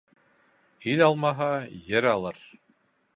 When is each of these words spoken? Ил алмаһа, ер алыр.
Ил 0.93 1.03
алмаһа, 1.09 1.49
ер 1.93 2.09
алыр. 2.13 2.41